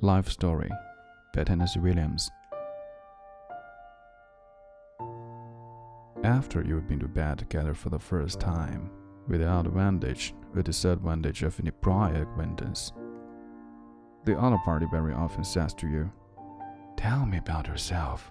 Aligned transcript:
Life 0.00 0.28
Story 0.28 0.70
by 1.34 1.42
Tennessee 1.42 1.80
Williams. 1.80 2.30
After 6.22 6.62
you've 6.62 6.86
been 6.86 7.00
to 7.00 7.08
bed 7.08 7.40
together 7.40 7.74
for 7.74 7.90
the 7.90 7.98
first 7.98 8.38
time, 8.38 8.92
without 9.26 9.66
advantage 9.66 10.34
or 10.54 10.62
disadvantage 10.62 11.42
of 11.42 11.58
any 11.58 11.72
prior 11.72 12.22
acquaintance, 12.22 12.92
the 14.24 14.38
other 14.38 14.58
party 14.64 14.86
very 14.88 15.12
often 15.12 15.42
says 15.42 15.74
to 15.74 15.88
you, 15.88 16.12
Tell 16.96 17.26
me 17.26 17.38
about 17.38 17.66
yourself. 17.66 18.30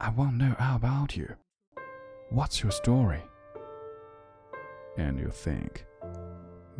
I 0.00 0.08
want 0.08 0.38
to 0.38 0.46
know 0.46 0.56
all 0.58 0.76
about 0.76 1.14
you. 1.14 1.36
What's 2.30 2.62
your 2.62 2.72
story? 2.72 3.20
And 4.96 5.18
you 5.18 5.28
think, 5.28 5.84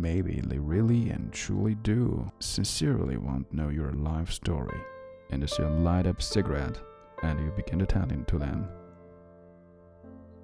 maybe 0.00 0.40
they 0.45 0.59
really 0.59 1.10
and 1.10 1.32
truly 1.32 1.74
do 1.77 2.30
sincerely 2.40 3.16
want 3.16 3.50
to 3.50 3.56
know 3.56 3.68
your 3.68 3.92
life 3.92 4.30
story. 4.30 4.80
And 5.30 5.48
so 5.48 5.62
you 5.62 5.68
light 5.68 6.06
up 6.06 6.23
cigarette 6.23 6.78
and 7.23 7.38
you 7.40 7.50
begin 7.52 7.78
to 7.78 7.86
tell 7.86 8.10
it 8.10 8.28
to 8.28 8.38
them. 8.38 8.68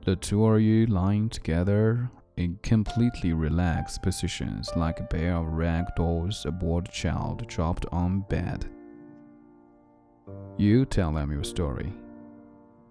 The 0.04 0.16
two 0.16 0.46
of 0.46 0.60
you 0.60 0.86
lying 0.86 1.28
together 1.28 2.10
in 2.36 2.58
completely 2.62 3.32
relaxed 3.32 4.02
positions 4.02 4.70
like 4.76 5.00
a 5.00 5.04
pair 5.04 5.34
of 5.36 5.46
rag 5.46 5.86
dolls 5.96 6.44
a 6.46 6.52
bored 6.52 6.88
child 6.90 7.46
dropped 7.48 7.86
on 7.90 8.20
bed. 8.28 8.66
You 10.58 10.84
tell 10.84 11.12
them 11.12 11.32
your 11.32 11.44
story, 11.44 11.92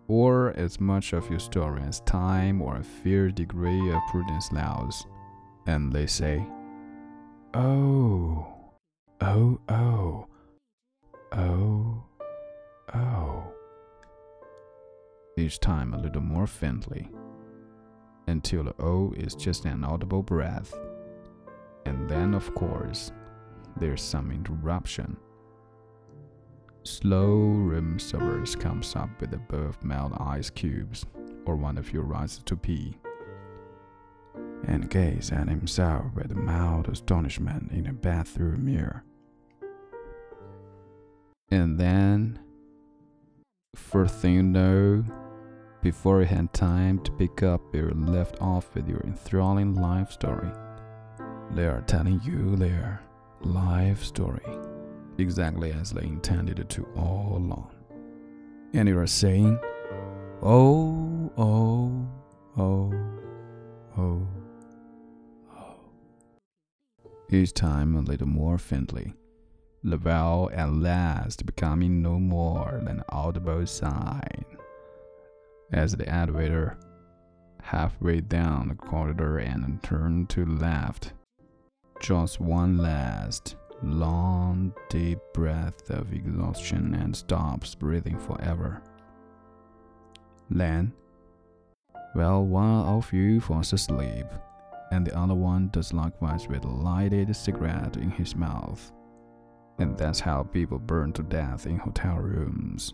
or 0.07 0.53
as 0.57 0.79
much 0.79 1.13
of 1.13 1.29
your 1.29 1.39
story 1.39 1.81
as 1.87 1.99
time 2.01 2.61
or 2.61 2.77
a 2.77 2.83
fair 2.83 3.29
degree 3.29 3.91
of 3.91 4.01
prudence 4.09 4.49
allows, 4.51 5.05
and 5.65 5.91
they 5.91 6.05
say, 6.05 6.45
Oh, 7.53 8.47
oh, 9.21 9.59
oh, 9.69 10.27
oh, 11.31 12.03
oh. 12.93 13.43
Each 15.37 15.59
time 15.59 15.93
a 15.93 15.97
little 15.97 16.21
more 16.21 16.47
faintly, 16.47 17.09
until 18.27 18.63
the 18.63 18.75
O 18.79 19.13
is 19.15 19.35
just 19.35 19.65
an 19.65 19.83
audible 19.83 20.23
breath. 20.23 20.73
And 21.85 22.09
then, 22.09 22.33
of 22.33 22.53
course, 22.55 23.11
there's 23.77 24.01
some 24.01 24.31
interruption. 24.31 25.17
Slow 26.83 27.29
room 27.29 27.99
service 27.99 28.55
comes 28.55 28.95
up 28.95 29.09
with 29.19 29.33
a 29.33 29.37
bowl 29.37 29.67
of 29.69 29.83
melt 29.83 30.13
ice 30.19 30.49
cubes, 30.49 31.05
or 31.45 31.55
one 31.55 31.77
of 31.77 31.91
you 31.93 32.01
rises 32.01 32.41
to 32.45 32.55
pee, 32.55 32.97
and 34.67 34.89
gaze 34.89 35.31
at 35.31 35.49
himself 35.49 36.05
with 36.15 36.35
mild 36.35 36.87
astonishment 36.87 37.71
in 37.71 37.87
a 37.87 37.93
bathroom 37.93 38.65
mirror. 38.65 39.03
And 41.49 41.79
then, 41.79 42.39
first 43.75 44.15
thing 44.15 44.33
you 44.33 44.43
know, 44.43 45.03
before 45.81 46.21
you 46.21 46.25
had 46.25 46.51
time 46.53 46.99
to 47.03 47.11
pick 47.11 47.43
up 47.43 47.61
where 47.71 47.89
you 47.89 47.93
left 47.93 48.41
off 48.41 48.73
with 48.73 48.87
your 48.89 49.01
enthralling 49.01 49.75
life 49.75 50.11
story, 50.11 50.49
they 51.51 51.65
are 51.65 51.81
telling 51.81 52.19
you 52.23 52.55
their 52.55 53.01
life 53.41 54.03
story 54.03 54.41
exactly 55.17 55.71
as 55.71 55.91
they 55.91 56.03
intended 56.03 56.59
it 56.59 56.69
to 56.69 56.87
all 56.97 57.37
along. 57.37 57.69
And 58.73 58.89
you 58.89 58.97
are 58.97 59.07
saying, 59.07 59.59
oh, 60.41 61.31
oh, 61.37 62.07
oh, 62.57 62.93
oh. 63.97 64.27
Each 67.29 67.53
time 67.53 67.95
a 67.95 68.01
little 68.01 68.27
more 68.27 68.57
faintly, 68.57 69.13
vowel 69.83 70.51
at 70.53 70.71
last 70.71 71.45
becoming 71.45 72.01
no 72.01 72.19
more 72.19 72.79
than 72.83 72.99
an 72.99 73.03
audible 73.09 73.65
sign. 73.65 74.45
As 75.71 75.95
the 75.95 76.07
elevator 76.07 76.77
halfway 77.61 78.21
down 78.21 78.67
the 78.67 78.75
corridor 78.75 79.39
and 79.39 79.81
turned 79.81 80.29
to 80.29 80.45
left, 80.45 81.13
just 81.99 82.39
one 82.39 82.77
last 82.77 83.55
long, 83.81 84.73
deep 84.89 85.19
breath 85.33 85.89
of 85.89 86.13
exhaustion 86.13 86.93
and 86.93 87.15
stops 87.15 87.73
breathing 87.73 88.19
forever. 88.19 88.83
Then, 90.49 90.93
well, 92.13 92.45
one 92.45 92.85
of 92.85 93.11
you 93.11 93.41
falls 93.41 93.73
asleep, 93.73 94.27
and 94.95 95.05
the 95.05 95.17
other 95.17 95.35
one 95.35 95.67
does 95.73 95.91
likewise 95.91 96.47
with 96.47 96.63
a 96.63 96.69
lighted 96.69 97.35
cigarette 97.35 97.97
in 97.97 98.09
his 98.09 98.33
mouth. 98.33 98.93
And 99.77 99.97
that's 99.97 100.21
how 100.21 100.43
people 100.43 100.79
burn 100.79 101.11
to 101.13 101.23
death 101.23 101.65
in 101.65 101.77
hotel 101.77 102.15
rooms. 102.15 102.93